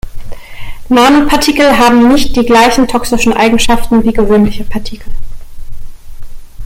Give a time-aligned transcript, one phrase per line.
[0.89, 5.13] Nanopartikel haben nicht die gleichen toxischen Eigenschaften wir gewöhnliche Partikel.